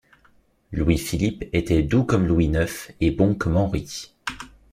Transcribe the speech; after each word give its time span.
Louis-Philippe 0.71 1.45
était 1.53 1.83
doux 1.83 2.03
comme 2.03 2.25
Louis 2.25 2.47
neuf 2.47 2.89
et 3.01 3.11
bon 3.11 3.35
comme 3.35 3.55
Henri 3.55 4.09